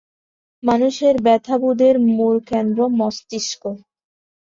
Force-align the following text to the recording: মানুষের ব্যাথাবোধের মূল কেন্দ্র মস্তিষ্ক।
মানুষের 0.63 1.15
ব্যাথাবোধের 1.25 1.95
মূল 2.09 2.35
কেন্দ্র 2.49 2.79
মস্তিষ্ক। 2.99 3.61